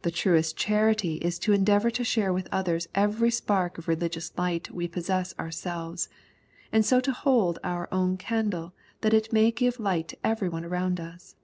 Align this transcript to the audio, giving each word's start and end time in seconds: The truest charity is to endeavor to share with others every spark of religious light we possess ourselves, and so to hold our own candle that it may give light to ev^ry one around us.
The 0.00 0.10
truest 0.10 0.56
charity 0.56 1.16
is 1.16 1.38
to 1.40 1.52
endeavor 1.52 1.90
to 1.90 2.02
share 2.02 2.32
with 2.32 2.48
others 2.50 2.88
every 2.94 3.30
spark 3.30 3.76
of 3.76 3.88
religious 3.88 4.32
light 4.38 4.70
we 4.70 4.88
possess 4.88 5.34
ourselves, 5.38 6.08
and 6.72 6.82
so 6.82 6.98
to 7.00 7.12
hold 7.12 7.58
our 7.62 7.86
own 7.92 8.16
candle 8.16 8.72
that 9.02 9.12
it 9.12 9.34
may 9.34 9.50
give 9.50 9.78
light 9.78 10.08
to 10.08 10.16
ev^ry 10.24 10.50
one 10.50 10.64
around 10.64 10.98
us. 10.98 11.36